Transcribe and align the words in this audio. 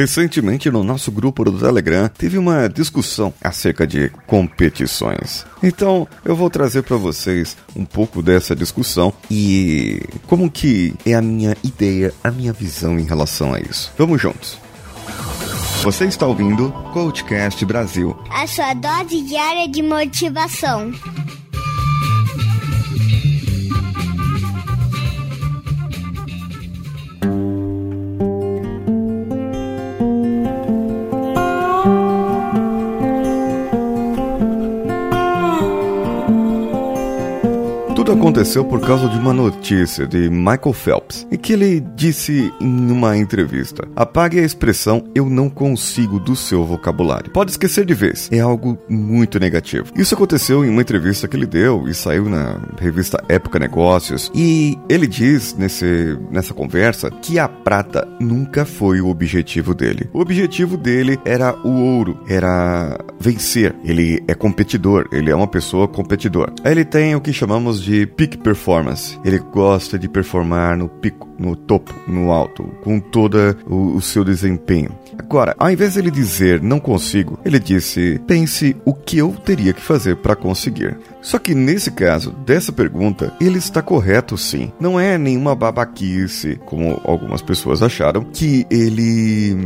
Recentemente, 0.00 0.70
no 0.70 0.82
nosso 0.82 1.12
grupo 1.12 1.44
do 1.44 1.52
Telegram, 1.52 2.08
teve 2.08 2.38
uma 2.38 2.68
discussão 2.68 3.34
acerca 3.38 3.86
de 3.86 4.08
competições. 4.26 5.44
Então, 5.62 6.08
eu 6.24 6.34
vou 6.34 6.48
trazer 6.48 6.82
para 6.84 6.96
vocês 6.96 7.54
um 7.76 7.84
pouco 7.84 8.22
dessa 8.22 8.56
discussão 8.56 9.12
e 9.30 10.00
como 10.26 10.50
que 10.50 10.94
é 11.04 11.12
a 11.12 11.20
minha 11.20 11.54
ideia, 11.62 12.14
a 12.24 12.30
minha 12.30 12.50
visão 12.50 12.98
em 12.98 13.04
relação 13.04 13.52
a 13.52 13.60
isso. 13.60 13.92
Vamos 13.98 14.22
juntos. 14.22 14.56
Você 15.82 16.06
está 16.06 16.26
ouvindo 16.26 16.72
Coachcast 16.94 17.62
Brasil. 17.66 18.18
A 18.30 18.46
sua 18.46 18.72
dose 18.72 19.20
diária 19.20 19.68
de 19.68 19.82
motivação. 19.82 20.92
Aconteceu 38.40 38.64
por 38.64 38.80
causa 38.80 39.06
de 39.06 39.18
uma 39.18 39.34
notícia 39.34 40.06
de 40.06 40.30
Michael 40.30 40.72
Phelps, 40.72 41.26
em 41.30 41.36
que 41.36 41.52
ele 41.52 41.78
disse 41.94 42.50
em 42.58 42.90
uma 42.90 43.14
entrevista: 43.14 43.86
apague 43.94 44.38
a 44.38 44.42
expressão 44.42 45.04
eu 45.14 45.28
não 45.28 45.50
consigo 45.50 46.18
do 46.18 46.34
seu 46.34 46.64
vocabulário. 46.64 47.30
Pode 47.32 47.50
esquecer 47.50 47.84
de 47.84 47.92
vez, 47.92 48.30
é 48.32 48.40
algo 48.40 48.78
muito 48.88 49.38
negativo. 49.38 49.92
Isso 49.94 50.14
aconteceu 50.14 50.64
em 50.64 50.70
uma 50.70 50.80
entrevista 50.80 51.28
que 51.28 51.36
ele 51.36 51.44
deu 51.44 51.86
e 51.86 51.92
saiu 51.92 52.30
na 52.30 52.58
revista 52.78 53.22
Época 53.28 53.58
Negócios. 53.58 54.32
E 54.34 54.78
ele 54.88 55.06
diz 55.06 55.54
nesse, 55.54 56.18
nessa 56.30 56.54
conversa 56.54 57.10
que 57.10 57.38
a 57.38 57.46
prata 57.46 58.08
nunca 58.18 58.64
foi 58.64 59.02
o 59.02 59.08
objetivo 59.08 59.74
dele. 59.74 60.08
O 60.14 60.20
objetivo 60.20 60.78
dele 60.78 61.18
era 61.26 61.54
o 61.62 61.68
ouro, 61.68 62.18
era 62.26 62.98
vencer. 63.18 63.76
Ele 63.84 64.22
é 64.26 64.34
competidor, 64.34 65.06
ele 65.12 65.30
é 65.30 65.34
uma 65.34 65.46
pessoa 65.46 65.86
competidor. 65.86 66.50
Aí 66.64 66.72
ele 66.72 66.86
tem 66.86 67.14
o 67.14 67.20
que 67.20 67.34
chamamos 67.34 67.82
de 67.82 68.06
peak 68.30 68.38
performance. 68.38 69.18
Ele 69.24 69.38
gosta 69.38 69.98
de 69.98 70.08
performar 70.08 70.76
no 70.76 70.88
pico, 70.88 71.28
no 71.38 71.56
topo, 71.56 71.92
no 72.06 72.30
alto, 72.30 72.62
com 72.82 73.00
todo 73.00 73.56
o, 73.66 73.96
o 73.96 74.00
seu 74.00 74.24
desempenho. 74.24 74.90
Agora, 75.18 75.54
ao 75.58 75.70
invés 75.70 75.94
de 75.94 75.98
ele 75.98 76.10
dizer 76.10 76.62
não 76.62 76.78
consigo, 76.78 77.38
ele 77.44 77.58
disse 77.58 78.20
pense 78.26 78.76
o 78.84 78.94
que 78.94 79.18
eu 79.18 79.32
teria 79.44 79.72
que 79.72 79.80
fazer 79.80 80.16
para 80.16 80.36
conseguir. 80.36 80.96
Só 81.22 81.38
que 81.38 81.54
nesse 81.54 81.90
caso, 81.90 82.32
dessa 82.44 82.72
pergunta, 82.72 83.32
ele 83.40 83.58
está 83.58 83.82
correto 83.82 84.36
sim. 84.36 84.72
Não 84.80 84.98
é 84.98 85.18
nenhuma 85.18 85.54
babaquice, 85.54 86.58
como 86.66 87.00
algumas 87.04 87.42
pessoas 87.42 87.82
acharam, 87.82 88.24
que 88.24 88.66
ele 88.70 89.56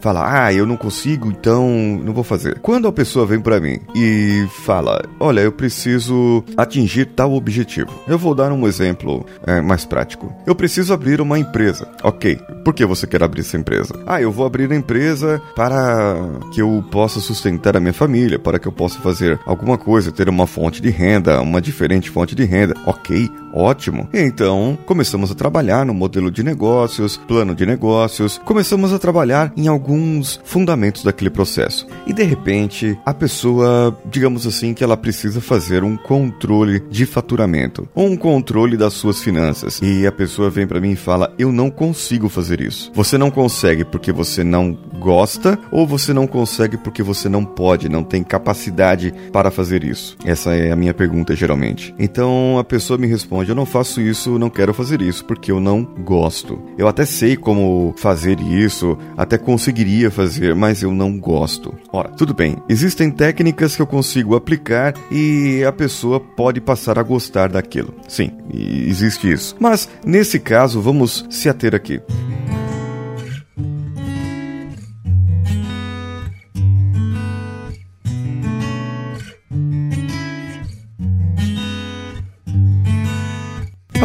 fala, 0.00 0.44
ah, 0.44 0.52
eu 0.52 0.66
não 0.66 0.76
consigo, 0.76 1.28
então 1.28 1.68
não 2.02 2.12
vou 2.12 2.24
fazer. 2.24 2.58
Quando 2.60 2.88
a 2.88 2.92
pessoa 2.92 3.26
vem 3.26 3.40
para 3.40 3.60
mim 3.60 3.78
e 3.94 4.46
fala, 4.64 5.02
olha, 5.18 5.40
eu 5.40 5.52
preciso 5.52 6.44
atingir 6.56 7.06
tal 7.06 7.32
objetivo. 7.32 7.90
Eu 8.06 8.18
vou 8.18 8.34
dar 8.34 8.52
um 8.52 8.66
exemplo 8.66 9.24
é, 9.46 9.60
mais 9.60 9.84
prático. 9.84 10.32
Eu 10.46 10.54
preciso 10.54 10.92
abrir 10.92 11.20
uma 11.20 11.38
empresa. 11.38 11.88
Ok, 12.02 12.38
por 12.64 12.74
que 12.74 12.84
você 12.84 13.06
quer 13.06 13.22
abrir 13.22 13.40
essa 13.40 13.56
empresa? 13.56 13.94
Ah, 14.06 14.20
eu 14.20 14.30
vou 14.30 14.46
abrir 14.46 14.70
a 14.70 14.76
empresa 14.76 15.40
para 15.54 16.16
que 16.52 16.60
eu 16.62 16.84
possa 16.90 17.20
sustentar 17.20 17.76
a 17.76 17.80
minha 17.80 17.92
família, 17.92 18.38
para 18.38 18.58
que 18.58 18.68
eu 18.68 18.72
possa 18.72 18.98
fazer 19.00 19.38
alguma 19.46 19.78
coisa, 19.78 20.12
ter 20.12 20.28
uma 20.28 20.46
fonte 20.46 20.80
de 20.80 20.89
renda, 20.90 21.40
uma 21.40 21.60
diferente 21.60 22.10
fonte 22.10 22.34
de 22.34 22.44
renda. 22.44 22.74
Ok, 22.84 23.30
ótimo. 23.52 24.08
Então, 24.12 24.78
começamos 24.86 25.30
a 25.30 25.34
trabalhar 25.34 25.84
no 25.84 25.94
modelo 25.94 26.30
de 26.30 26.42
negócios, 26.42 27.16
plano 27.16 27.54
de 27.54 27.66
negócios, 27.66 28.38
começamos 28.44 28.92
a 28.92 28.98
trabalhar 28.98 29.52
em 29.56 29.68
alguns 29.68 30.40
fundamentos 30.44 31.04
daquele 31.04 31.30
processo. 31.30 31.86
E 32.06 32.12
de 32.12 32.22
repente, 32.22 32.98
a 33.04 33.14
pessoa, 33.14 33.96
digamos 34.10 34.46
assim, 34.46 34.74
que 34.74 34.84
ela 34.84 34.96
precisa 34.96 35.40
fazer 35.40 35.84
um 35.84 35.96
controle 35.96 36.80
de 36.90 37.06
faturamento, 37.06 37.88
ou 37.94 38.06
um 38.06 38.16
controle 38.16 38.76
das 38.76 38.94
suas 38.94 39.20
finanças. 39.20 39.80
E 39.82 40.06
a 40.06 40.12
pessoa 40.12 40.50
vem 40.50 40.66
para 40.66 40.80
mim 40.80 40.92
e 40.92 40.96
fala: 40.96 41.32
"Eu 41.38 41.52
não 41.52 41.70
consigo 41.70 42.28
fazer 42.28 42.60
isso". 42.60 42.90
Você 42.94 43.16
não 43.16 43.30
consegue 43.30 43.84
porque 43.84 44.12
você 44.12 44.44
não 44.44 44.76
gosta 44.98 45.58
ou 45.72 45.86
você 45.86 46.12
não 46.12 46.26
consegue 46.26 46.76
porque 46.76 47.02
você 47.02 47.28
não 47.28 47.44
pode, 47.44 47.88
não 47.88 48.04
tem 48.04 48.22
capacidade 48.22 49.12
para 49.32 49.50
fazer 49.50 49.84
isso? 49.84 50.16
Essa 50.24 50.54
é 50.54 50.70
a 50.70 50.76
minha 50.76 50.94
pergunta 50.94 51.34
geralmente. 51.34 51.94
Então 51.98 52.58
a 52.58 52.64
pessoa 52.64 52.98
me 52.98 53.06
responde: 53.06 53.39
Eu 53.48 53.54
não 53.54 53.66
faço 53.66 54.00
isso, 54.00 54.38
não 54.38 54.50
quero 54.50 54.74
fazer 54.74 55.00
isso 55.00 55.24
porque 55.24 55.50
eu 55.50 55.60
não 55.60 55.82
gosto. 55.84 56.60
Eu 56.76 56.88
até 56.88 57.04
sei 57.04 57.36
como 57.36 57.94
fazer 57.96 58.40
isso, 58.40 58.96
até 59.16 59.38
conseguiria 59.38 60.10
fazer, 60.10 60.54
mas 60.54 60.82
eu 60.82 60.92
não 60.92 61.18
gosto. 61.18 61.74
Ora, 61.92 62.10
tudo 62.10 62.34
bem, 62.34 62.56
existem 62.68 63.10
técnicas 63.10 63.76
que 63.76 63.82
eu 63.82 63.86
consigo 63.86 64.34
aplicar 64.34 64.94
e 65.10 65.64
a 65.66 65.72
pessoa 65.72 66.20
pode 66.20 66.60
passar 66.60 66.98
a 66.98 67.02
gostar 67.02 67.48
daquilo. 67.48 67.94
Sim, 68.08 68.32
existe 68.52 69.30
isso. 69.30 69.56
Mas 69.58 69.88
nesse 70.04 70.38
caso, 70.38 70.80
vamos 70.80 71.26
se 71.30 71.48
ater 71.48 71.74
aqui. 71.74 72.00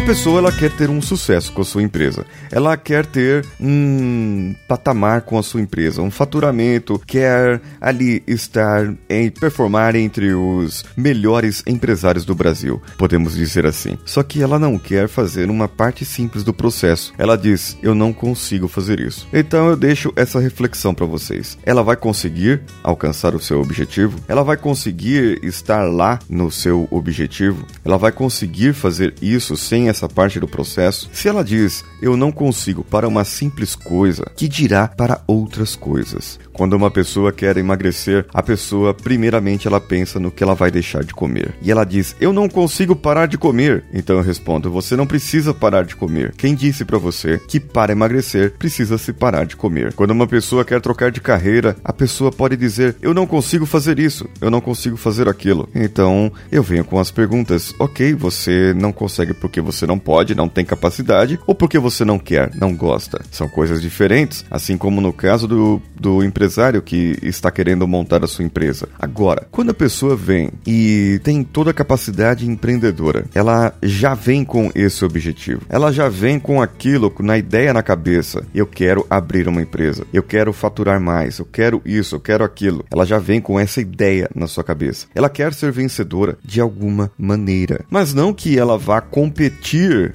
Pessoa 0.06 0.38
ela 0.38 0.52
quer 0.52 0.70
ter 0.70 0.88
um 0.88 1.02
sucesso 1.02 1.52
com 1.52 1.62
a 1.62 1.64
sua 1.64 1.82
empresa. 1.82 2.24
Ela 2.52 2.76
quer 2.76 3.04
ter 3.04 3.44
um 3.60 4.54
patamar 4.68 5.22
com 5.22 5.36
a 5.36 5.42
sua 5.42 5.60
empresa, 5.60 6.00
um 6.00 6.12
faturamento, 6.12 6.96
quer 7.04 7.60
ali 7.80 8.22
estar 8.24 8.94
em 9.10 9.28
performar 9.28 9.96
entre 9.96 10.32
os 10.32 10.84
melhores 10.96 11.60
empresários 11.66 12.24
do 12.24 12.36
Brasil, 12.36 12.80
podemos 12.96 13.34
dizer 13.34 13.66
assim. 13.66 13.98
Só 14.04 14.22
que 14.22 14.40
ela 14.40 14.60
não 14.60 14.78
quer 14.78 15.08
fazer 15.08 15.50
uma 15.50 15.66
parte 15.66 16.04
simples 16.04 16.44
do 16.44 16.54
processo. 16.54 17.12
Ela 17.18 17.36
diz: 17.36 17.76
"Eu 17.82 17.92
não 17.92 18.12
consigo 18.12 18.68
fazer 18.68 19.00
isso". 19.00 19.26
Então 19.32 19.68
eu 19.68 19.76
deixo 19.76 20.12
essa 20.14 20.38
reflexão 20.38 20.94
para 20.94 21.04
vocês. 21.04 21.58
Ela 21.64 21.82
vai 21.82 21.96
conseguir 21.96 22.62
alcançar 22.80 23.34
o 23.34 23.40
seu 23.40 23.60
objetivo? 23.60 24.20
Ela 24.28 24.44
vai 24.44 24.56
conseguir 24.56 25.40
estar 25.42 25.82
lá 25.82 26.20
no 26.30 26.48
seu 26.48 26.86
objetivo? 26.92 27.66
Ela 27.84 27.98
vai 27.98 28.12
conseguir 28.12 28.72
fazer 28.72 29.12
isso 29.20 29.56
sem 29.56 29.88
essa 29.88 29.95
parte 30.08 30.38
do 30.38 30.46
processo, 30.46 31.08
se 31.12 31.28
ela 31.28 31.42
diz 31.42 31.84
eu 32.02 32.16
não 32.16 32.30
consigo 32.30 32.84
para 32.84 33.08
uma 33.08 33.24
simples 33.24 33.74
coisa, 33.74 34.30
que 34.36 34.48
dirá 34.48 34.88
para 34.88 35.22
outras 35.26 35.74
coisas? 35.74 36.38
Quando 36.52 36.74
uma 36.74 36.90
pessoa 36.90 37.32
quer 37.32 37.56
emagrecer, 37.56 38.26
a 38.32 38.42
pessoa 38.42 38.92
primeiramente 38.94 39.66
ela 39.66 39.80
pensa 39.80 40.18
no 40.18 40.30
que 40.30 40.42
ela 40.42 40.54
vai 40.54 40.70
deixar 40.70 41.04
de 41.04 41.14
comer. 41.14 41.54
E 41.62 41.70
ela 41.70 41.84
diz: 41.84 42.16
"Eu 42.20 42.32
não 42.32 42.48
consigo 42.48 42.96
parar 42.96 43.26
de 43.26 43.38
comer". 43.38 43.84
Então 43.92 44.16
eu 44.16 44.22
respondo: 44.22 44.70
"Você 44.70 44.96
não 44.96 45.06
precisa 45.06 45.52
parar 45.52 45.84
de 45.84 45.96
comer. 45.96 46.34
Quem 46.36 46.54
disse 46.54 46.84
para 46.84 46.98
você 46.98 47.38
que 47.46 47.60
para 47.60 47.92
emagrecer 47.92 48.52
precisa 48.58 48.98
se 48.98 49.12
parar 49.12 49.44
de 49.44 49.56
comer?". 49.56 49.92
Quando 49.92 50.12
uma 50.12 50.26
pessoa 50.26 50.64
quer 50.64 50.80
trocar 50.80 51.10
de 51.10 51.20
carreira, 51.20 51.76
a 51.84 51.92
pessoa 51.92 52.32
pode 52.32 52.56
dizer: 52.56 52.96
"Eu 53.02 53.12
não 53.12 53.26
consigo 53.26 53.66
fazer 53.66 53.98
isso, 53.98 54.26
eu 54.40 54.50
não 54.50 54.60
consigo 54.60 54.96
fazer 54.96 55.28
aquilo". 55.28 55.68
Então, 55.74 56.32
eu 56.50 56.62
venho 56.62 56.84
com 56.84 56.98
as 56.98 57.10
perguntas: 57.10 57.74
"OK, 57.78 58.14
você 58.14 58.72
não 58.74 58.92
consegue 58.92 59.34
porque 59.34 59.60
você 59.60 59.85
não 59.86 59.98
pode, 59.98 60.34
não 60.34 60.48
tem 60.48 60.64
capacidade 60.64 61.38
ou 61.46 61.54
porque 61.54 61.78
você 61.78 62.04
não 62.04 62.18
quer, 62.18 62.50
não 62.54 62.74
gosta?". 62.74 63.22
São 63.30 63.48
coisas 63.48 63.80
diferentes, 63.80 64.44
assim 64.50 64.76
como 64.76 65.00
no 65.00 65.12
caso 65.12 65.46
do 65.46 65.82
do 65.98 66.22
empresário 66.22 66.82
que 66.82 67.18
está 67.22 67.50
querendo 67.50 67.86
montar 67.88 68.22
a 68.22 68.28
sua 68.28 68.44
empresa. 68.44 68.88
Agora, 68.98 69.46
quando 69.50 69.70
a 69.70 69.74
pessoa 69.74 70.14
vem 70.14 70.50
e 70.66 71.20
tem 71.24 71.42
toda 71.42 71.70
a 71.70 71.74
capacidade 71.74 72.48
empreendedora, 72.48 73.24
ela 73.34 73.72
já 73.82 74.14
vem 74.14 74.44
com 74.44 74.70
esse 74.74 75.04
objetivo. 75.04 75.62
Ela 75.68 75.92
já 75.92 76.08
vem 76.08 76.38
com 76.38 76.60
aquilo, 76.60 77.12
na 77.20 77.38
ideia 77.38 77.72
na 77.72 77.82
cabeça. 77.82 78.44
Eu 78.54 78.66
quero 78.66 79.06
abrir 79.08 79.48
uma 79.48 79.62
empresa. 79.62 80.06
Eu 80.12 80.22
quero 80.22 80.52
faturar 80.52 81.00
mais. 81.00 81.38
Eu 81.38 81.46
quero 81.46 81.80
isso. 81.84 82.16
Eu 82.16 82.20
quero 82.20 82.44
aquilo. 82.44 82.84
Ela 82.90 83.04
já 83.04 83.18
vem 83.18 83.40
com 83.40 83.58
essa 83.58 83.80
ideia 83.80 84.28
na 84.34 84.46
sua 84.46 84.64
cabeça. 84.64 85.06
Ela 85.14 85.28
quer 85.28 85.52
ser 85.54 85.72
vencedora 85.72 86.38
de 86.44 86.60
alguma 86.60 87.10
maneira. 87.18 87.84
Mas 87.90 88.14
não 88.14 88.32
que 88.32 88.58
ela 88.58 88.78
vá 88.78 89.00
competir 89.00 89.65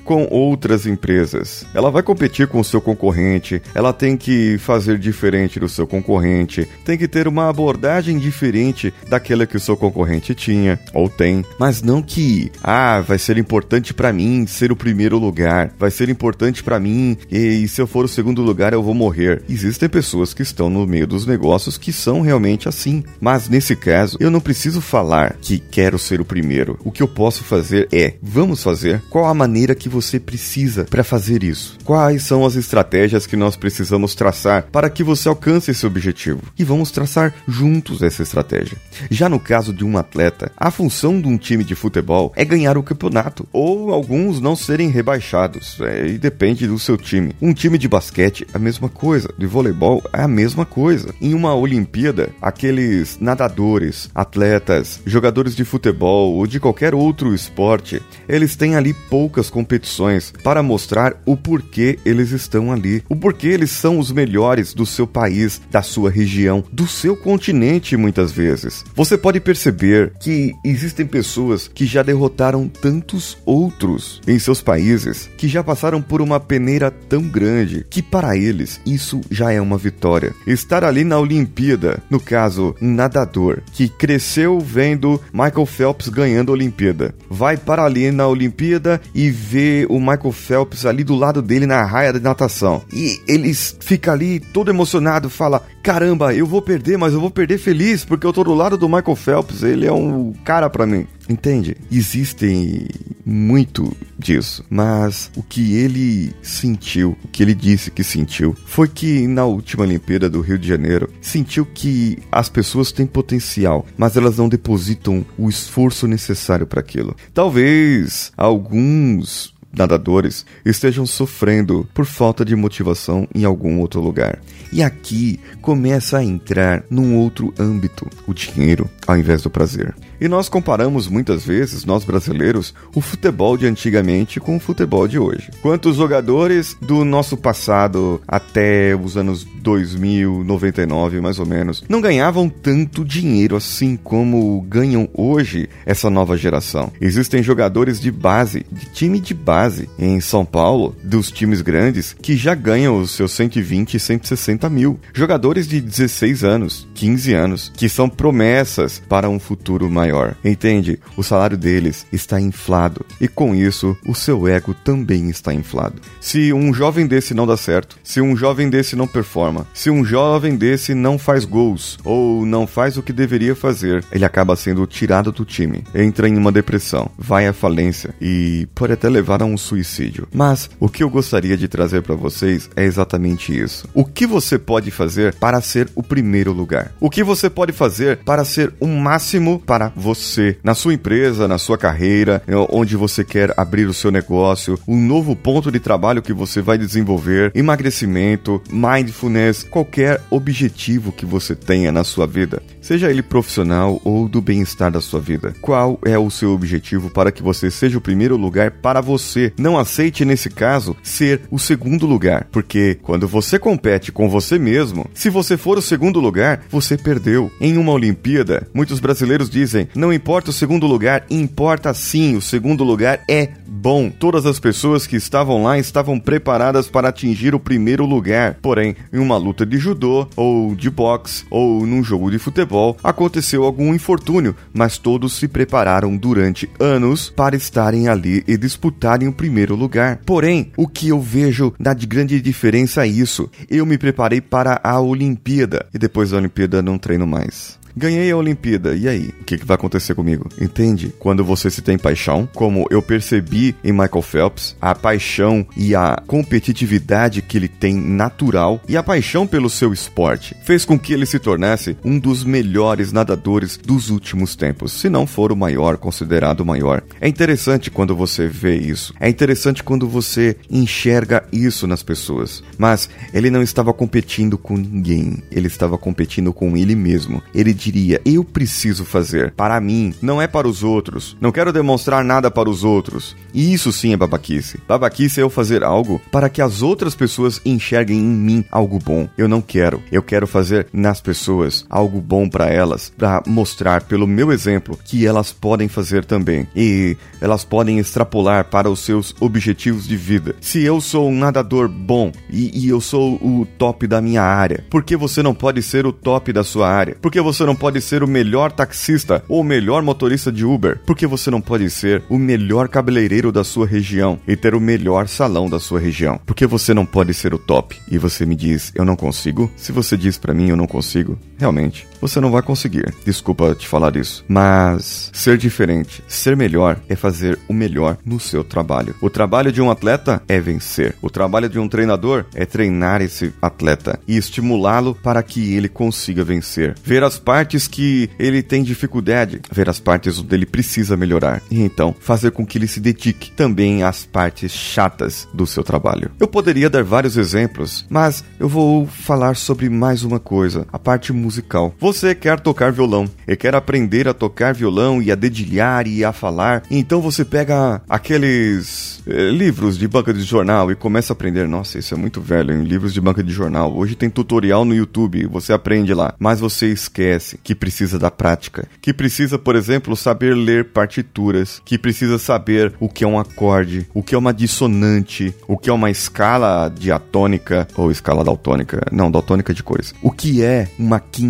com 0.03 0.27
outras 0.29 0.85
empresas. 0.85 1.65
Ela 1.73 1.91
vai 1.91 2.03
competir 2.03 2.47
com 2.47 2.59
o 2.59 2.63
seu 2.63 2.81
concorrente. 2.81 3.61
Ela 3.73 3.93
tem 3.93 4.15
que 4.15 4.57
fazer 4.57 4.97
diferente 4.97 5.59
do 5.59 5.69
seu 5.69 5.87
concorrente 5.87 6.01
concorrente, 6.01 6.67
tem 6.83 6.97
que 6.97 7.07
ter 7.07 7.27
uma 7.27 7.49
abordagem 7.49 8.17
diferente 8.17 8.93
daquela 9.07 9.45
que 9.45 9.57
o 9.57 9.59
seu 9.59 9.77
concorrente 9.77 10.33
tinha 10.33 10.79
ou 10.93 11.07
tem, 11.09 11.45
mas 11.59 11.81
não 11.81 12.01
que 12.01 12.51
ah, 12.63 13.01
vai 13.01 13.17
ser 13.17 13.37
importante 13.37 13.93
para 13.93 14.11
mim 14.11 14.45
ser 14.47 14.71
o 14.71 14.75
primeiro 14.75 15.17
lugar, 15.17 15.73
vai 15.77 15.91
ser 15.91 16.09
importante 16.09 16.63
para 16.63 16.79
mim 16.79 17.17
e, 17.31 17.63
e 17.63 17.67
se 17.67 17.81
eu 17.81 17.87
for 17.87 18.05
o 18.05 18.09
segundo 18.09 18.41
lugar 18.41 18.73
eu 18.73 18.83
vou 18.83 18.93
morrer. 18.93 19.43
Existem 19.49 19.87
pessoas 19.87 20.33
que 20.33 20.41
estão 20.41 20.69
no 20.69 20.85
meio 20.85 21.07
dos 21.07 21.25
negócios 21.25 21.77
que 21.77 21.93
são 21.93 22.21
realmente 22.21 22.67
assim, 22.67 23.03
mas 23.19 23.47
nesse 23.47 23.75
caso 23.75 24.17
eu 24.19 24.31
não 24.31 24.39
preciso 24.39 24.81
falar 24.81 25.37
que 25.41 25.59
quero 25.59 25.99
ser 25.99 26.19
o 26.19 26.25
primeiro. 26.25 26.77
O 26.83 26.91
que 26.91 27.03
eu 27.03 27.07
posso 27.07 27.43
fazer 27.43 27.87
é, 27.91 28.15
vamos 28.21 28.63
fazer 28.63 29.01
qual 29.09 29.25
a 29.25 29.33
maneira 29.41 29.73
que 29.73 29.89
você 29.89 30.19
precisa 30.19 30.85
para 30.85 31.03
fazer 31.03 31.43
isso. 31.43 31.75
Quais 31.83 32.21
são 32.21 32.45
as 32.45 32.55
estratégias 32.55 33.25
que 33.25 33.35
nós 33.35 33.55
precisamos 33.55 34.13
traçar 34.13 34.67
para 34.71 34.87
que 34.87 35.03
você 35.03 35.27
alcance 35.27 35.71
esse 35.71 35.83
objetivo? 35.83 36.43
E 36.59 36.63
vamos 36.63 36.91
traçar 36.91 37.33
juntos 37.47 38.03
essa 38.03 38.21
estratégia. 38.21 38.77
Já 39.09 39.27
no 39.27 39.39
caso 39.39 39.73
de 39.73 39.83
um 39.83 39.97
atleta, 39.97 40.51
a 40.55 40.69
função 40.69 41.19
de 41.19 41.27
um 41.27 41.39
time 41.39 41.63
de 41.63 41.73
futebol 41.73 42.31
é 42.35 42.45
ganhar 42.45 42.77
o 42.77 42.83
campeonato, 42.83 43.47
ou 43.51 43.91
alguns 43.91 44.39
não 44.39 44.55
serem 44.55 44.89
rebaixados, 44.89 45.79
é, 45.81 46.05
e 46.05 46.19
depende 46.19 46.67
do 46.67 46.77
seu 46.77 46.95
time. 46.95 47.35
Um 47.41 47.51
time 47.51 47.79
de 47.79 47.87
basquete, 47.87 48.45
a 48.53 48.59
mesma 48.59 48.89
coisa, 48.89 49.33
de 49.39 49.47
voleibol, 49.47 50.03
é 50.13 50.21
a 50.21 50.27
mesma 50.27 50.67
coisa. 50.67 51.15
Em 51.19 51.33
uma 51.33 51.55
Olimpíada, 51.55 52.29
aqueles 52.39 53.17
nadadores, 53.19 54.07
atletas, 54.13 55.01
jogadores 55.03 55.55
de 55.55 55.65
futebol 55.65 56.35
ou 56.35 56.45
de 56.45 56.59
qualquer 56.59 56.93
outro 56.93 57.33
esporte, 57.33 57.99
eles 58.29 58.55
têm 58.55 58.75
ali 58.75 58.93
poucas 59.31 59.49
competições 59.49 60.33
para 60.43 60.61
mostrar 60.61 61.15
o 61.25 61.37
porquê 61.37 61.97
eles 62.03 62.31
estão 62.31 62.69
ali, 62.69 63.01
o 63.07 63.15
porquê 63.15 63.47
eles 63.47 63.71
são 63.71 63.97
os 63.97 64.11
melhores 64.11 64.73
do 64.73 64.85
seu 64.85 65.07
país, 65.07 65.61
da 65.71 65.81
sua 65.81 66.09
região, 66.09 66.61
do 66.69 66.85
seu 66.85 67.15
continente 67.15 67.95
muitas 67.95 68.33
vezes. 68.33 68.83
Você 68.93 69.17
pode 69.17 69.39
perceber 69.39 70.11
que 70.19 70.51
existem 70.65 71.05
pessoas 71.05 71.69
que 71.73 71.85
já 71.85 72.03
derrotaram 72.03 72.67
tantos 72.67 73.37
outros 73.45 74.19
em 74.27 74.37
seus 74.37 74.61
países, 74.61 75.29
que 75.37 75.47
já 75.47 75.63
passaram 75.63 76.01
por 76.01 76.21
uma 76.21 76.37
peneira 76.37 76.91
tão 76.91 77.21
grande 77.21 77.85
que 77.89 78.01
para 78.01 78.35
eles 78.35 78.81
isso 78.85 79.21
já 79.31 79.53
é 79.53 79.61
uma 79.61 79.77
vitória. 79.77 80.33
Estar 80.45 80.83
ali 80.83 81.05
na 81.05 81.17
Olimpíada, 81.17 82.03
no 82.09 82.19
caso, 82.19 82.75
um 82.81 82.93
nadador 82.93 83.61
que 83.71 83.87
cresceu 83.87 84.59
vendo 84.59 85.21
Michael 85.31 85.65
Phelps 85.65 86.09
ganhando 86.09 86.51
a 86.51 86.53
Olimpíada, 86.53 87.15
vai 87.29 87.55
para 87.55 87.85
ali 87.85 88.11
na 88.11 88.27
Olimpíada 88.27 88.99
e 89.13 89.20
vê 89.29 89.85
o 89.89 89.99
Michael 89.99 90.31
Phelps 90.31 90.85
ali 90.85 91.03
do 91.03 91.15
lado 91.15 91.41
dele 91.41 91.65
na 91.65 91.83
raia 91.83 92.13
de 92.13 92.19
natação. 92.19 92.81
E 92.91 93.19
eles 93.27 93.75
fica 93.79 94.11
ali 94.11 94.39
todo 94.39 94.71
emocionado, 94.71 95.29
fala: 95.29 95.61
"Caramba, 95.83 96.33
eu 96.33 96.45
vou 96.45 96.61
perder, 96.61 96.97
mas 96.97 97.13
eu 97.13 97.21
vou 97.21 97.29
perder 97.29 97.57
feliz 97.57 98.03
porque 98.05 98.25
eu 98.25 98.33
tô 98.33 98.43
do 98.43 98.53
lado 98.53 98.77
do 98.77 98.87
Michael 98.87 99.15
Phelps, 99.15 99.63
ele 99.63 99.85
é 99.85 99.91
um 99.91 100.33
cara 100.43 100.69
para 100.69 100.85
mim". 100.85 101.05
Entende? 101.31 101.77
Existem 101.89 102.89
muito 103.25 103.95
disso, 104.19 104.65
mas 104.69 105.31
o 105.33 105.41
que 105.41 105.77
ele 105.77 106.35
sentiu, 106.41 107.17
o 107.23 107.27
que 107.29 107.41
ele 107.41 107.55
disse 107.55 107.89
que 107.89 108.03
sentiu, 108.03 108.53
foi 108.65 108.89
que 108.89 109.25
na 109.27 109.45
última 109.45 109.83
Olimpíada 109.83 110.29
do 110.29 110.41
Rio 110.41 110.59
de 110.59 110.67
Janeiro, 110.67 111.09
sentiu 111.21 111.65
que 111.65 112.17
as 112.29 112.49
pessoas 112.49 112.91
têm 112.91 113.07
potencial, 113.07 113.85
mas 113.97 114.17
elas 114.17 114.37
não 114.37 114.49
depositam 114.49 115.25
o 115.37 115.47
esforço 115.47 116.05
necessário 116.05 116.67
para 116.67 116.81
aquilo. 116.81 117.15
Talvez 117.33 118.33
alguns 118.35 119.53
nadadores 119.73 120.45
estejam 120.65 121.05
sofrendo 121.05 121.87
por 121.93 122.05
falta 122.05 122.43
de 122.43 122.57
motivação 122.57 123.25
em 123.33 123.45
algum 123.45 123.79
outro 123.79 124.01
lugar. 124.01 124.41
E 124.73 124.83
aqui 124.83 125.39
começa 125.61 126.17
a 126.17 126.23
entrar 126.23 126.83
num 126.89 127.15
outro 127.15 127.53
âmbito, 127.57 128.05
o 128.27 128.33
dinheiro 128.33 128.89
ao 129.07 129.17
invés 129.17 129.41
do 129.41 129.49
prazer. 129.49 129.95
E 130.21 130.27
nós 130.27 130.47
comparamos 130.47 131.07
muitas 131.07 131.43
vezes, 131.43 131.83
nós 131.83 132.05
brasileiros, 132.05 132.75
o 132.93 133.01
futebol 133.01 133.57
de 133.57 133.65
antigamente 133.65 134.39
com 134.39 134.55
o 134.55 134.59
futebol 134.59 135.07
de 135.07 135.17
hoje. 135.17 135.49
Quantos 135.63 135.95
jogadores 135.95 136.77
do 136.79 137.03
nosso 137.03 137.35
passado 137.35 138.21
até 138.27 138.95
os 138.95 139.17
anos 139.17 139.43
2099, 139.43 141.21
mais 141.21 141.39
ou 141.39 141.47
menos, 141.47 141.83
não 141.89 141.99
ganhavam 141.99 142.47
tanto 142.47 143.03
dinheiro 143.03 143.55
assim 143.55 143.95
como 143.95 144.61
ganham 144.61 145.09
hoje 145.11 145.67
essa 145.87 146.07
nova 146.07 146.37
geração? 146.37 146.91
Existem 147.01 147.41
jogadores 147.41 147.99
de 147.99 148.11
base, 148.11 148.63
de 148.71 148.85
time 148.91 149.19
de 149.19 149.33
base 149.33 149.89
em 149.97 150.21
São 150.21 150.45
Paulo, 150.45 150.95
dos 151.03 151.31
times 151.31 151.61
grandes, 151.61 152.13
que 152.21 152.35
já 152.37 152.53
ganham 152.53 152.95
os 152.95 153.09
seus 153.09 153.31
120 153.31 153.95
e 153.95 153.99
160 153.99 154.69
mil. 154.69 154.99
Jogadores 155.15 155.67
de 155.67 155.81
16 155.81 156.43
anos, 156.43 156.87
15 156.93 157.33
anos, 157.33 157.71
que 157.75 157.89
são 157.89 158.07
promessas 158.07 159.01
para 159.09 159.27
um 159.27 159.39
futuro 159.39 159.89
maior 159.89 160.10
maior. 160.11 160.35
Entende? 160.43 160.99
O 161.15 161.23
salário 161.23 161.57
deles 161.57 162.05
está 162.11 162.39
inflado 162.39 163.05
e 163.19 163.27
com 163.27 163.55
isso 163.55 163.97
o 164.05 164.13
seu 164.13 164.47
ego 164.47 164.73
também 164.73 165.29
está 165.29 165.53
inflado. 165.53 166.01
Se 166.19 166.51
um 166.51 166.73
jovem 166.73 167.07
desse 167.07 167.33
não 167.33 167.47
dá 167.47 167.55
certo, 167.55 167.97
se 168.03 168.19
um 168.19 168.35
jovem 168.35 168.69
desse 168.69 168.95
não 168.95 169.07
performa, 169.07 169.65
se 169.73 169.89
um 169.89 170.03
jovem 170.03 170.55
desse 170.55 170.93
não 170.93 171.17
faz 171.17 171.45
gols 171.45 171.97
ou 172.03 172.45
não 172.45 172.67
faz 172.67 172.97
o 172.97 173.03
que 173.03 173.13
deveria 173.13 173.55
fazer, 173.55 174.03
ele 174.11 174.25
acaba 174.25 174.55
sendo 174.55 174.85
tirado 174.85 175.31
do 175.31 175.45
time, 175.45 175.83
entra 175.95 176.27
em 176.27 176.37
uma 176.37 176.51
depressão, 176.51 177.09
vai 177.17 177.47
à 177.47 177.53
falência 177.53 178.13
e 178.19 178.67
pode 178.75 178.93
até 178.93 179.09
levar 179.09 179.41
a 179.41 179.45
um 179.45 179.57
suicídio. 179.57 180.27
Mas 180.33 180.69
o 180.79 180.89
que 180.89 181.03
eu 181.03 181.09
gostaria 181.09 181.55
de 181.55 181.67
trazer 181.67 182.01
para 182.01 182.15
vocês 182.15 182.69
é 182.75 182.83
exatamente 182.83 183.57
isso. 183.57 183.87
O 183.93 184.03
que 184.03 184.25
você 184.25 184.59
pode 184.59 184.91
fazer 184.91 185.33
para 185.35 185.61
ser 185.61 185.89
o 185.95 186.03
primeiro 186.03 186.51
lugar? 186.51 186.91
O 186.99 187.09
que 187.09 187.23
você 187.23 187.49
pode 187.49 187.71
fazer 187.71 188.17
para 188.17 188.43
ser 188.43 188.73
o 188.79 188.87
máximo 188.87 189.59
para 189.59 189.91
você, 190.01 190.57
na 190.63 190.73
sua 190.73 190.93
empresa, 190.93 191.47
na 191.47 191.57
sua 191.57 191.77
carreira, 191.77 192.43
é, 192.47 192.53
onde 192.69 192.97
você 192.97 193.23
quer 193.23 193.53
abrir 193.55 193.85
o 193.85 193.93
seu 193.93 194.11
negócio, 194.11 194.77
um 194.87 194.99
novo 194.99 195.35
ponto 195.35 195.71
de 195.71 195.79
trabalho 195.79 196.21
que 196.21 196.33
você 196.33 196.61
vai 196.61 196.77
desenvolver, 196.77 197.51
emagrecimento, 197.55 198.61
mindfulness, 198.69 199.63
qualquer 199.63 200.21
objetivo 200.29 201.11
que 201.11 201.25
você 201.25 201.55
tenha 201.55 201.91
na 201.91 202.03
sua 202.03 202.25
vida, 202.25 202.61
seja 202.81 203.09
ele 203.09 203.21
profissional 203.21 204.01
ou 204.03 204.27
do 204.27 204.41
bem-estar 204.41 204.91
da 204.91 204.99
sua 204.99 205.21
vida. 205.21 205.53
Qual 205.61 205.99
é 206.03 206.17
o 206.17 206.31
seu 206.31 206.51
objetivo 206.51 207.09
para 207.09 207.31
que 207.31 207.43
você 207.43 207.69
seja 207.69 207.97
o 207.97 208.01
primeiro 208.01 208.35
lugar 208.35 208.71
para 208.71 208.99
você? 208.99 209.53
Não 209.57 209.77
aceite 209.77 210.25
nesse 210.25 210.49
caso 210.49 210.97
ser 211.03 211.41
o 211.51 211.59
segundo 211.59 212.07
lugar, 212.07 212.47
porque 212.51 212.97
quando 213.01 213.27
você 213.27 213.59
compete 213.59 214.11
com 214.11 214.27
você 214.27 214.57
mesmo, 214.57 215.09
se 215.13 215.29
você 215.29 215.55
for 215.55 215.77
o 215.77 215.81
segundo 215.81 216.19
lugar, 216.19 216.63
você 216.69 216.97
perdeu. 216.97 217.51
Em 217.61 217.77
uma 217.77 217.91
Olimpíada, 217.91 218.67
muitos 218.73 218.99
brasileiros 218.99 219.49
dizem: 219.49 219.87
não 219.95 220.13
importa 220.13 220.49
o 220.49 220.53
segundo 220.53 220.87
lugar, 220.87 221.25
importa 221.29 221.93
sim, 221.93 222.35
o 222.35 222.41
segundo 222.41 222.83
lugar 222.83 223.21
é 223.27 223.49
bom. 223.67 224.09
Todas 224.09 224.45
as 224.45 224.59
pessoas 224.59 225.07
que 225.07 225.15
estavam 225.15 225.63
lá 225.63 225.79
estavam 225.79 226.19
preparadas 226.19 226.87
para 226.87 227.09
atingir 227.09 227.55
o 227.55 227.59
primeiro 227.59 228.05
lugar. 228.05 228.57
Porém, 228.61 228.95
em 229.11 229.17
uma 229.17 229.37
luta 229.37 229.65
de 229.65 229.77
judô, 229.77 230.27
ou 230.35 230.75
de 230.75 230.89
boxe, 230.89 231.45
ou 231.49 231.85
num 231.85 232.03
jogo 232.03 232.29
de 232.29 232.37
futebol, 232.37 232.97
aconteceu 233.03 233.63
algum 233.63 233.93
infortúnio, 233.93 234.55
mas 234.73 234.97
todos 234.97 235.33
se 235.33 235.47
prepararam 235.47 236.15
durante 236.15 236.69
anos 236.79 237.29
para 237.29 237.55
estarem 237.55 238.07
ali 238.07 238.43
e 238.47 238.57
disputarem 238.57 239.27
o 239.27 239.33
primeiro 239.33 239.75
lugar. 239.75 240.19
Porém, 240.25 240.71
o 240.77 240.87
que 240.87 241.09
eu 241.09 241.19
vejo 241.19 241.73
da 241.79 241.93
grande 241.93 242.39
diferença 242.41 243.05
é 243.05 243.07
isso. 243.07 243.49
Eu 243.69 243.85
me 243.85 243.97
preparei 243.97 244.41
para 244.41 244.79
a 244.83 244.99
Olimpíada 244.99 245.85
e 245.93 245.97
depois 245.97 246.31
da 246.31 246.37
Olimpíada 246.37 246.81
não 246.81 246.97
treino 246.97 247.25
mais. 247.25 247.80
Ganhei 247.95 248.31
a 248.31 248.37
Olimpíada, 248.37 248.95
e 248.95 249.07
aí? 249.07 249.33
O 249.41 249.43
que, 249.43 249.57
que 249.57 249.65
vai 249.65 249.75
acontecer 249.75 250.15
comigo? 250.15 250.49
Entende? 250.59 251.13
Quando 251.19 251.43
você 251.43 251.69
se 251.69 251.81
tem 251.81 251.97
paixão, 251.97 252.47
como 252.53 252.87
eu 252.89 253.01
percebi 253.01 253.75
em 253.83 253.91
Michael 253.91 254.21
Phelps, 254.21 254.75
a 254.81 254.95
paixão 254.95 255.65
e 255.75 255.95
a 255.95 256.21
competitividade 256.27 257.41
que 257.41 257.57
ele 257.57 257.67
tem 257.67 257.93
natural 257.95 258.81
e 258.87 258.95
a 258.95 259.03
paixão 259.03 259.45
pelo 259.45 259.69
seu 259.69 259.93
esporte 259.93 260.55
fez 260.63 260.85
com 260.85 260.97
que 260.97 261.13
ele 261.13 261.25
se 261.25 261.39
tornasse 261.39 261.97
um 262.03 262.17
dos 262.17 262.43
melhores 262.43 263.11
nadadores 263.11 263.77
dos 263.77 264.09
últimos 264.09 264.55
tempos, 264.55 264.93
se 264.93 265.09
não 265.09 265.27
for 265.27 265.51
o 265.51 265.57
maior, 265.57 265.97
considerado 265.97 266.61
o 266.61 266.65
maior. 266.65 267.03
É 267.19 267.27
interessante 267.27 267.91
quando 267.91 268.15
você 268.15 268.47
vê 268.47 268.75
isso. 268.75 269.13
É 269.19 269.29
interessante 269.29 269.83
quando 269.83 270.07
você 270.07 270.55
enxerga 270.69 271.43
isso 271.51 271.87
nas 271.87 272.03
pessoas. 272.03 272.63
Mas 272.77 273.09
ele 273.33 273.49
não 273.49 273.61
estava 273.61 273.93
competindo 273.93 274.57
com 274.57 274.77
ninguém, 274.77 275.43
ele 275.51 275.67
estava 275.67 275.97
competindo 275.97 276.53
com 276.53 276.75
ele 276.75 276.95
mesmo. 276.95 277.41
Ele 277.53 277.73
diria: 277.81 278.21
Eu 278.25 278.43
preciso 278.43 279.05
fazer 279.05 279.51
para 279.51 279.79
mim, 279.79 280.13
não 280.21 280.41
é 280.41 280.47
para 280.47 280.67
os 280.67 280.83
outros. 280.83 281.37
Não 281.39 281.51
quero 281.51 281.73
demonstrar 281.73 282.23
nada 282.23 282.51
para 282.51 282.69
os 282.69 282.83
outros. 282.83 283.35
E 283.53 283.73
isso 283.73 283.91
sim 283.91 284.13
é 284.13 284.17
babaquice. 284.17 284.79
Babaquice 284.87 285.39
é 285.39 285.43
eu 285.43 285.49
fazer 285.49 285.83
algo 285.83 286.21
para 286.31 286.49
que 286.49 286.61
as 286.61 286.81
outras 286.81 287.15
pessoas 287.15 287.61
enxerguem 287.65 288.19
em 288.19 288.23
mim 288.23 288.65
algo 288.71 288.99
bom. 288.99 289.27
Eu 289.37 289.47
não 289.47 289.61
quero. 289.61 290.01
Eu 290.11 290.21
quero 290.21 290.47
fazer 290.47 290.87
nas 290.93 291.21
pessoas 291.21 291.85
algo 291.89 292.21
bom 292.21 292.49
para 292.49 292.69
elas, 292.69 293.11
para 293.17 293.43
mostrar 293.47 294.03
pelo 294.03 294.27
meu 294.27 294.51
exemplo 294.51 294.97
que 295.03 295.25
elas 295.25 295.51
podem 295.51 295.87
fazer 295.87 296.25
também. 296.25 296.67
E 296.75 297.17
elas 297.39 297.63
podem 297.63 297.99
extrapolar 297.99 298.65
para 298.65 298.89
os 298.89 298.99
seus 298.99 299.35
objetivos 299.39 300.07
de 300.07 300.15
vida. 300.15 300.55
Se 300.61 300.83
eu 300.83 301.01
sou 301.01 301.29
um 301.29 301.37
nadador 301.37 301.87
bom 301.87 302.31
e, 302.49 302.85
e 302.85 302.89
eu 302.89 303.01
sou 303.01 303.35
o 303.35 303.65
top 303.77 304.07
da 304.07 304.21
minha 304.21 304.43
área, 304.43 304.83
por 304.89 305.03
que 305.03 305.15
você 305.15 305.41
não 305.41 305.53
pode 305.53 305.81
ser 305.81 306.05
o 306.05 306.13
top 306.13 306.51
da 306.53 306.63
sua 306.63 306.89
área? 306.89 307.17
Por 307.21 307.31
que 307.31 307.41
você 307.41 307.65
não 307.65 307.70
não 307.71 307.75
pode 307.75 308.01
ser 308.01 308.21
o 308.21 308.27
melhor 308.27 308.69
taxista 308.69 309.41
ou 309.47 309.61
o 309.61 309.63
melhor 309.63 310.03
motorista 310.03 310.51
de 310.51 310.65
Uber? 310.65 310.99
Por 311.05 311.15
que 311.15 311.25
você 311.25 311.49
não 311.49 311.61
pode 311.61 311.89
ser 311.89 312.21
o 312.29 312.37
melhor 312.37 312.89
cabeleireiro 312.89 313.49
da 313.49 313.63
sua 313.63 313.87
região 313.87 314.37
e 314.45 314.57
ter 314.57 314.75
o 314.75 314.79
melhor 314.81 315.29
salão 315.29 315.69
da 315.69 315.79
sua 315.79 315.97
região? 315.97 316.37
Por 316.45 316.53
que 316.53 316.67
você 316.67 316.93
não 316.93 317.05
pode 317.05 317.33
ser 317.33 317.53
o 317.53 317.57
top? 317.57 317.97
E 318.09 318.17
você 318.17 318.45
me 318.45 318.57
diz, 318.57 318.91
eu 318.93 319.05
não 319.05 319.15
consigo? 319.15 319.71
Se 319.77 319.93
você 319.93 320.17
diz 320.17 320.37
para 320.37 320.53
mim, 320.53 320.67
eu 320.67 320.75
não 320.75 320.85
consigo, 320.85 321.39
realmente, 321.61 322.07
você 322.19 322.39
não 322.39 322.51
vai 322.51 322.63
conseguir. 322.63 323.13
Desculpa 323.23 323.75
te 323.75 323.87
falar 323.87 324.15
isso. 324.15 324.43
Mas 324.47 325.29
ser 325.31 325.57
diferente, 325.57 326.23
ser 326.27 326.57
melhor 326.57 326.99
é 327.07 327.15
fazer 327.15 327.57
o 327.69 327.73
melhor 327.73 328.17
no 328.25 328.39
seu 328.39 328.63
trabalho. 328.63 329.15
O 329.21 329.29
trabalho 329.29 329.71
de 329.71 329.79
um 329.81 329.91
atleta 329.91 330.41
é 330.47 330.59
vencer. 330.59 331.15
O 331.21 331.29
trabalho 331.29 331.69
de 331.69 331.77
um 331.77 331.87
treinador 331.87 332.45
é 332.55 332.65
treinar 332.65 333.21
esse 333.21 333.53
atleta 333.61 334.19
e 334.27 334.35
estimulá-lo 334.35 335.15
para 335.15 335.43
que 335.43 335.75
ele 335.75 335.87
consiga 335.87 336.43
vencer. 336.43 336.95
Ver 337.03 337.23
as 337.23 337.37
partes 337.37 337.87
que 337.87 338.29
ele 338.39 338.63
tem 338.63 338.81
dificuldade, 338.81 339.61
ver 339.71 339.87
as 339.87 339.99
partes 339.99 340.39
onde 340.39 340.55
ele 340.55 340.65
precisa 340.65 341.15
melhorar 341.15 341.61
e 341.69 341.79
então 341.79 342.15
fazer 342.19 342.51
com 342.51 342.65
que 342.65 342.77
ele 342.77 342.87
se 342.87 342.99
dedique 342.99 343.51
também 343.51 344.03
às 344.03 344.25
partes 344.25 344.71
chatas 344.71 345.47
do 345.53 345.67
seu 345.67 345.83
trabalho. 345.83 346.31
Eu 346.39 346.47
poderia 346.47 346.89
dar 346.89 347.03
vários 347.03 347.37
exemplos, 347.37 348.05
mas 348.09 348.43
eu 348.59 348.67
vou 348.67 349.05
falar 349.05 349.55
sobre 349.55 349.89
mais 349.89 350.23
uma 350.23 350.39
coisa, 350.39 350.87
a 350.91 350.97
parte 350.97 351.31
musical. 351.31 351.50
Você 351.99 352.33
quer 352.33 352.59
tocar 352.59 352.91
violão 352.91 353.29
e 353.47 353.55
quer 353.55 353.75
aprender 353.75 354.27
a 354.27 354.33
tocar 354.33 354.73
violão 354.73 355.21
e 355.21 355.31
a 355.31 355.35
dedilhar 355.35 356.07
e 356.07 356.23
a 356.23 356.31
falar, 356.31 356.83
então 356.89 357.21
você 357.21 357.43
pega 357.43 358.01
aqueles 358.07 359.21
eh, 359.27 359.49
livros 359.49 359.97
de 359.97 360.07
banca 360.07 360.33
de 360.33 360.41
jornal 360.41 360.91
e 360.91 360.95
começa 360.95 361.33
a 361.33 361.35
aprender. 361.35 361.67
Nossa, 361.67 361.97
isso 361.99 362.13
é 362.13 362.17
muito 362.17 362.41
velho, 362.41 362.73
em 362.73 362.83
livros 362.83 363.13
de 363.13 363.21
banca 363.21 363.43
de 363.43 363.51
jornal. 363.51 363.95
Hoje 363.95 364.15
tem 364.15 364.29
tutorial 364.29 364.85
no 364.85 364.95
YouTube, 364.95 365.47
você 365.47 365.73
aprende 365.73 366.13
lá, 366.13 366.33
mas 366.39 366.59
você 366.59 366.87
esquece 366.87 367.59
que 367.63 367.75
precisa 367.75 368.17
da 368.17 368.31
prática, 368.31 368.87
que 369.01 369.13
precisa, 369.13 369.57
por 369.57 369.75
exemplo, 369.75 370.15
saber 370.15 370.55
ler 370.55 370.85
partituras, 370.85 371.81
que 371.83 371.97
precisa 371.97 372.37
saber 372.37 372.93
o 372.99 373.09
que 373.09 373.23
é 373.23 373.27
um 373.27 373.39
acorde, 373.39 374.07
o 374.13 374.23
que 374.23 374.35
é 374.35 374.37
uma 374.37 374.53
dissonante, 374.53 375.53
o 375.67 375.77
que 375.77 375.89
é 375.89 375.93
uma 375.93 376.09
escala 376.09 376.89
diatônica 376.89 377.87
ou 377.95 378.11
escala 378.11 378.43
daltônica, 378.43 379.01
não, 379.11 379.31
daltônica 379.31 379.73
de 379.73 379.83
cores. 379.83 380.13
O 380.21 380.31
que 380.31 380.63
é 380.63 380.89
uma 380.97 381.19
quinta, 381.19 381.40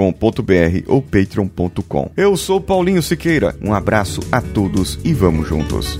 ou 0.88 1.02
patreon.com. 1.02 2.12
Eu 2.16 2.38
sou 2.38 2.62
Paulinho 2.62 3.02
Siqueira. 3.02 3.56
Um 3.62 3.74
abraço 3.74 4.22
a 4.32 4.42
todos 4.42 5.00
e 5.04 5.14
vamos 5.14 5.48
juntos. 5.48 6.00